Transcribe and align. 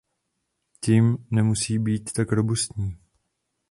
Tím 0.79 1.27
nemusí 1.31 1.79
být 1.79 2.13
tak 2.13 2.31
robustní. 2.31 2.97